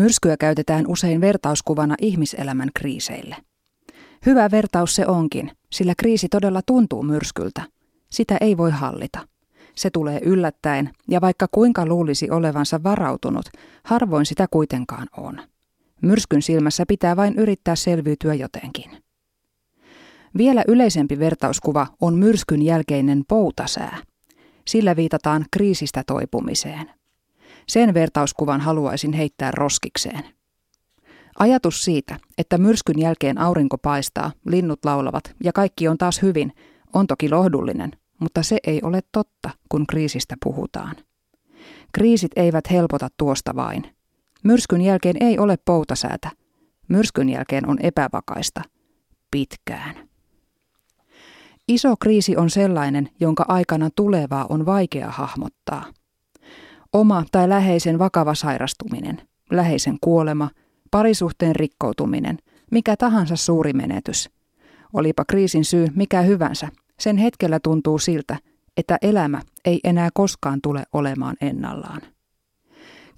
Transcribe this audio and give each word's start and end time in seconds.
Myrskyä 0.00 0.36
käytetään 0.36 0.84
usein 0.88 1.20
vertauskuvana 1.20 1.94
ihmiselämän 2.00 2.68
kriiseille. 2.74 3.36
Hyvä 4.26 4.50
vertaus 4.50 4.94
se 4.94 5.06
onkin, 5.06 5.50
sillä 5.72 5.94
kriisi 5.98 6.28
todella 6.28 6.60
tuntuu 6.66 7.02
myrskyltä. 7.02 7.62
Sitä 8.10 8.36
ei 8.40 8.56
voi 8.56 8.70
hallita. 8.70 9.28
Se 9.74 9.90
tulee 9.90 10.20
yllättäen, 10.24 10.90
ja 11.08 11.20
vaikka 11.20 11.46
kuinka 11.50 11.86
luulisi 11.86 12.30
olevansa 12.30 12.82
varautunut, 12.82 13.46
harvoin 13.84 14.26
sitä 14.26 14.46
kuitenkaan 14.50 15.06
on. 15.16 15.42
Myrskyn 16.02 16.42
silmässä 16.42 16.84
pitää 16.88 17.16
vain 17.16 17.34
yrittää 17.36 17.76
selviytyä 17.76 18.34
jotenkin. 18.34 18.90
Vielä 20.36 20.64
yleisempi 20.68 21.18
vertauskuva 21.18 21.86
on 22.00 22.14
myrskyn 22.14 22.62
jälkeinen 22.62 23.22
poutasää. 23.28 23.98
Sillä 24.68 24.96
viitataan 24.96 25.44
kriisistä 25.50 26.02
toipumiseen. 26.06 26.99
Sen 27.70 27.94
vertauskuvan 27.94 28.60
haluaisin 28.60 29.12
heittää 29.12 29.50
roskikseen. 29.50 30.24
Ajatus 31.38 31.84
siitä, 31.84 32.16
että 32.38 32.58
myrskyn 32.58 32.98
jälkeen 32.98 33.38
aurinko 33.38 33.78
paistaa, 33.78 34.32
linnut 34.46 34.84
laulavat 34.84 35.34
ja 35.44 35.52
kaikki 35.52 35.88
on 35.88 35.98
taas 35.98 36.22
hyvin, 36.22 36.52
on 36.92 37.06
toki 37.06 37.30
lohdullinen, 37.30 37.90
mutta 38.18 38.42
se 38.42 38.58
ei 38.66 38.80
ole 38.82 39.00
totta, 39.12 39.50
kun 39.68 39.86
kriisistä 39.86 40.36
puhutaan. 40.44 40.96
Kriisit 41.92 42.30
eivät 42.36 42.70
helpota 42.70 43.08
tuosta 43.16 43.56
vain. 43.56 43.82
Myrskyn 44.44 44.80
jälkeen 44.80 45.16
ei 45.20 45.38
ole 45.38 45.56
poutasäätä. 45.64 46.30
Myrskyn 46.88 47.28
jälkeen 47.28 47.68
on 47.68 47.78
epävakaista. 47.82 48.62
Pitkään. 49.30 50.08
Iso 51.68 51.96
kriisi 51.96 52.36
on 52.36 52.50
sellainen, 52.50 53.08
jonka 53.20 53.44
aikana 53.48 53.88
tulevaa 53.96 54.46
on 54.48 54.66
vaikea 54.66 55.10
hahmottaa. 55.10 55.84
Oma 56.92 57.24
tai 57.32 57.48
läheisen 57.48 57.98
vakava 57.98 58.34
sairastuminen, 58.34 59.22
läheisen 59.50 59.96
kuolema, 60.00 60.50
parisuhteen 60.90 61.56
rikkoutuminen, 61.56 62.38
mikä 62.70 62.96
tahansa 62.96 63.36
suuri 63.36 63.72
menetys. 63.72 64.30
Olipa 64.92 65.24
kriisin 65.24 65.64
syy 65.64 65.86
mikä 65.94 66.22
hyvänsä, 66.22 66.68
sen 67.00 67.16
hetkellä 67.16 67.60
tuntuu 67.60 67.98
siltä, 67.98 68.38
että 68.76 68.98
elämä 69.02 69.40
ei 69.64 69.80
enää 69.84 70.08
koskaan 70.14 70.58
tule 70.62 70.82
olemaan 70.92 71.36
ennallaan. 71.40 72.00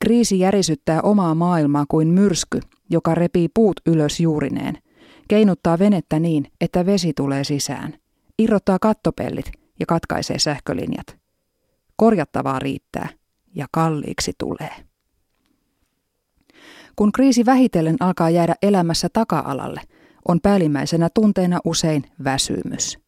Kriisi 0.00 0.38
järisyttää 0.38 1.02
omaa 1.02 1.34
maailmaa 1.34 1.84
kuin 1.88 2.08
myrsky, 2.08 2.60
joka 2.90 3.14
repii 3.14 3.48
puut 3.54 3.80
ylös 3.86 4.20
juurineen, 4.20 4.78
keinuttaa 5.28 5.78
venettä 5.78 6.18
niin, 6.18 6.44
että 6.60 6.86
vesi 6.86 7.12
tulee 7.16 7.44
sisään, 7.44 7.94
irrottaa 8.38 8.78
kattopellit 8.78 9.52
ja 9.80 9.86
katkaisee 9.86 10.38
sähkölinjat. 10.38 11.18
Korjattavaa 11.96 12.58
riittää 12.58 13.17
ja 13.54 13.66
kalliiksi 13.72 14.32
tulee. 14.38 14.74
Kun 16.96 17.12
kriisi 17.12 17.46
vähitellen 17.46 17.96
alkaa 18.00 18.30
jäädä 18.30 18.54
elämässä 18.62 19.08
taka-alalle, 19.12 19.80
on 20.28 20.40
päällimmäisenä 20.40 21.08
tunteena 21.14 21.58
usein 21.64 22.04
väsymys. 22.24 22.98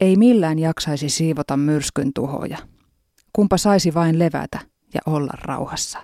Ei 0.00 0.16
millään 0.16 0.58
jaksaisi 0.58 1.08
siivota 1.08 1.56
myrskyn 1.56 2.12
tuhoja. 2.14 2.58
Kumpa 3.32 3.56
saisi 3.56 3.94
vain 3.94 4.18
levätä 4.18 4.58
ja 4.94 5.00
olla 5.06 5.32
rauhassa. 5.42 5.98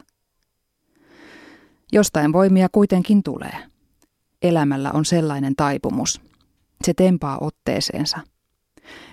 Jostain 1.93 2.33
voimia 2.33 2.69
kuitenkin 2.73 3.23
tulee. 3.23 3.57
Elämällä 4.43 4.91
on 4.95 5.05
sellainen 5.05 5.57
taipumus. 5.57 6.21
Se 6.85 6.95
tempaa 6.95 7.39
otteeseensa. 7.41 8.19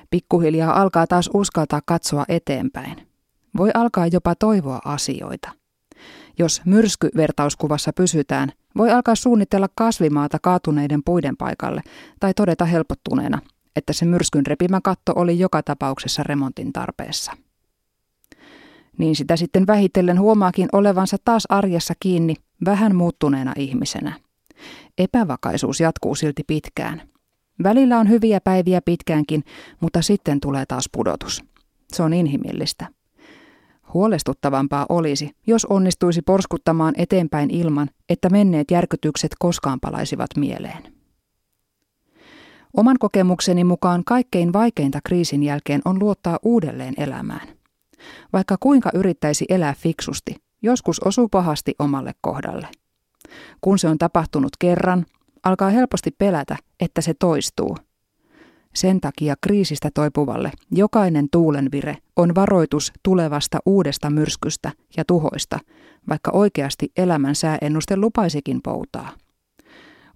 Pikkuhiljaa 0.09 0.81
alkaa 0.81 1.07
taas 1.07 1.29
uskaltaa 1.33 1.81
katsoa 1.85 2.25
eteenpäin. 2.27 3.08
Voi 3.57 3.69
alkaa 3.73 4.07
jopa 4.07 4.35
toivoa 4.35 4.79
asioita. 4.85 5.49
Jos 6.39 6.61
myrskyvertauskuvassa 6.65 7.93
pysytään, 7.93 8.51
voi 8.77 8.91
alkaa 8.91 9.15
suunnitella 9.15 9.67
kasvimaata 9.75 10.37
kaatuneiden 10.41 11.03
puiden 11.05 11.37
paikalle 11.37 11.81
tai 12.19 12.33
todeta 12.33 12.65
helpottuneena, 12.65 13.41
että 13.75 13.93
se 13.93 14.05
myrskyn 14.05 14.45
repimä 14.45 14.79
katto 14.83 15.13
oli 15.15 15.39
joka 15.39 15.63
tapauksessa 15.63 16.23
remontin 16.23 16.73
tarpeessa. 16.73 17.31
Niin 18.97 19.15
sitä 19.15 19.35
sitten 19.35 19.67
vähitellen 19.67 20.19
huomaakin 20.19 20.69
olevansa 20.71 21.17
taas 21.25 21.43
arjessa 21.49 21.93
kiinni 21.99 22.35
vähän 22.65 22.95
muuttuneena 22.95 23.53
ihmisenä. 23.57 24.13
Epävakaisuus 24.97 25.79
jatkuu 25.79 26.15
silti 26.15 26.43
pitkään. 26.47 27.01
Välillä 27.63 27.99
on 27.99 28.09
hyviä 28.09 28.41
päiviä 28.41 28.81
pitkäänkin, 28.81 29.43
mutta 29.79 30.01
sitten 30.01 30.39
tulee 30.39 30.65
taas 30.65 30.89
pudotus. 30.91 31.43
Se 31.93 32.03
on 32.03 32.13
inhimillistä. 32.13 32.98
Huolestuttavampaa 33.93 34.85
olisi, 34.89 35.31
jos 35.47 35.65
onnistuisi 35.65 36.21
porskuttamaan 36.21 36.93
eteenpäin 36.97 37.51
ilman, 37.51 37.89
että 38.09 38.29
menneet 38.29 38.71
järkytykset 38.71 39.31
koskaan 39.39 39.79
palaisivat 39.79 40.29
mieleen. 40.37 40.93
Oman 42.77 42.95
kokemukseni 42.99 43.63
mukaan 43.63 44.03
kaikkein 44.05 44.53
vaikeinta 44.53 44.99
kriisin 45.05 45.43
jälkeen 45.43 45.81
on 45.85 45.99
luottaa 45.99 46.39
uudelleen 46.43 46.93
elämään. 46.97 47.47
Vaikka 48.33 48.57
kuinka 48.59 48.89
yrittäisi 48.93 49.45
elää 49.49 49.73
fiksusti, 49.73 50.35
joskus 50.61 50.99
osuu 50.99 51.29
pahasti 51.29 51.75
omalle 51.79 52.13
kohdalle. 52.21 52.67
Kun 53.61 53.79
se 53.79 53.87
on 53.87 53.97
tapahtunut 53.97 54.51
kerran, 54.59 55.05
alkaa 55.43 55.69
helposti 55.69 56.11
pelätä, 56.11 56.57
että 56.79 57.01
se 57.01 57.13
toistuu. 57.13 57.77
Sen 58.75 59.01
takia 59.01 59.35
kriisistä 59.41 59.89
toipuvalle 59.93 60.51
jokainen 60.71 61.27
tuulenvire 61.31 61.97
on 62.15 62.35
varoitus 62.35 62.93
tulevasta 63.03 63.59
uudesta 63.65 64.09
myrskystä 64.09 64.71
ja 64.97 65.05
tuhoista, 65.05 65.59
vaikka 66.09 66.31
oikeasti 66.33 66.91
elämän 66.97 67.35
sääennuste 67.35 67.97
lupaisikin 67.97 68.59
poutaa. 68.63 69.09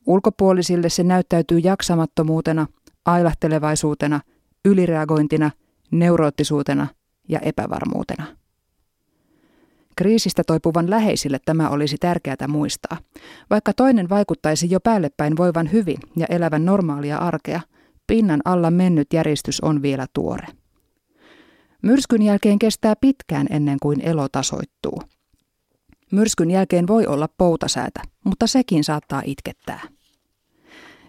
Ulkopuolisille 0.06 0.90
se 0.90 1.04
näyttäytyy 1.04 1.60
jaksamattomuutena, 1.60 2.68
ailahtelevaisuutena, 3.06 4.20
ylireagointina, 4.66 5.52
neuroottisuutena 5.92 6.88
ja 7.30 7.40
epävarmuutena. 7.40 8.26
Kriisistä 9.96 10.44
toipuvan 10.48 10.90
läheisille 10.90 11.40
tämä 11.46 11.70
olisi 11.70 11.98
tärkeää 11.98 12.48
muistaa. 12.48 12.98
Vaikka 13.50 13.74
toinen 13.74 14.10
vaikuttaisi 14.10 14.72
jo 14.72 14.80
päällepäin 14.80 15.38
voivan 15.38 15.72
hyvin 15.72 15.98
ja 16.18 16.26
elävän 16.30 16.66
normaalia 16.66 17.18
arkea, 17.18 17.62
pinnan 18.08 18.42
alla 18.46 18.72
mennyt 18.72 19.14
järjestys 19.14 19.62
on 19.62 19.82
vielä 19.82 20.06
tuore. 20.14 20.48
Myrskyn 21.82 22.22
jälkeen 22.22 22.60
kestää 22.60 22.96
pitkään 23.02 23.48
ennen 23.50 23.78
kuin 23.82 24.02
elo 24.02 24.30
tasoittuu. 24.30 25.02
Myrskyn 26.12 26.52
jälkeen 26.52 26.88
voi 26.88 27.08
olla 27.08 27.28
poutasäätä, 27.38 28.02
mutta 28.26 28.48
sekin 28.48 28.84
saattaa 28.84 29.22
itkettää. 29.26 29.82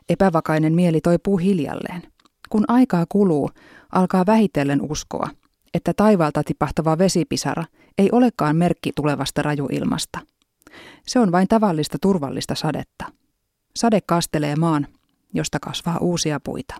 Epävakainen 0.09 0.75
mieli 0.75 1.01
toipuu 1.01 1.37
hiljalleen. 1.37 2.03
Kun 2.49 2.65
aikaa 2.69 3.07
kuluu, 3.09 3.51
alkaa 3.93 4.27
vähitellen 4.27 4.81
uskoa, 4.91 5.29
että 5.75 5.93
taivaalta 5.97 6.43
tipahtava 6.43 6.99
vesipisara 6.99 7.65
ei 7.99 8.09
olekaan 8.13 8.57
merkki 8.57 8.93
tulevasta 8.97 9.43
rajuilmasta. 9.43 10.19
Se 11.07 11.19
on 11.19 11.33
vain 11.33 11.49
tavallista 11.49 11.99
turvallista 12.03 12.55
sadetta. 12.55 13.05
Sade 13.77 14.01
kastelee 14.07 14.57
maan, 14.57 14.87
josta 15.35 15.61
kasvaa 15.61 15.99
uusia 15.99 16.41
puita. 16.41 16.75